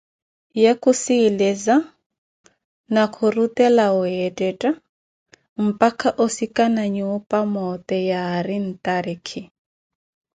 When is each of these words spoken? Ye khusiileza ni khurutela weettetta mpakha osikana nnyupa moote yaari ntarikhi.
Ye 0.61 0.71
khusiileza 0.81 1.75
ni 2.93 3.03
khurutela 3.13 3.85
weettetta 3.97 4.69
mpakha 5.65 6.09
osikana 6.23 6.81
nnyupa 6.87 7.37
moote 7.53 7.97
yaari 8.09 8.55
ntarikhi. 8.67 9.41